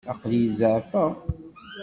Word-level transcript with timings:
Aql-i 0.11 0.41
zeεfeɣ. 0.57 1.11